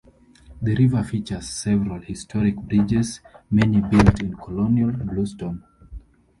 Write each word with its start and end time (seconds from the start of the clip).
The 0.63 0.73
river 0.73 1.03
features 1.03 1.47
several 1.47 2.01
historic 2.01 2.55
bridges, 2.55 3.19
many 3.51 3.81
built 3.81 4.19
in 4.19 4.35
colonial 4.35 4.89
bluestone. 4.89 5.63